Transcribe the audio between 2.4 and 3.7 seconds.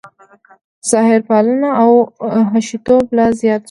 حشویتوب لا زیات شو.